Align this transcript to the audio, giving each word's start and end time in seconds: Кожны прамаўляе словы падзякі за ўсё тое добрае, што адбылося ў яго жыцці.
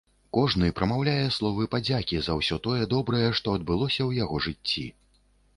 Кожны 0.35 0.69
прамаўляе 0.79 1.27
словы 1.35 1.67
падзякі 1.75 2.17
за 2.29 2.37
ўсё 2.39 2.59
тое 2.69 2.81
добрае, 2.97 3.29
што 3.41 3.55
адбылося 3.59 3.97
ў 4.09 4.25
яго 4.25 4.41
жыцці. 4.49 4.89